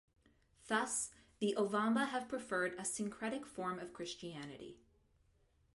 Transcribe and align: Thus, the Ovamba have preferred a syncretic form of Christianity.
Thus, 0.67 1.11
the 1.37 1.53
Ovamba 1.55 2.07
have 2.07 2.27
preferred 2.27 2.73
a 2.79 2.85
syncretic 2.85 3.45
form 3.45 3.77
of 3.77 3.93
Christianity. 3.93 4.79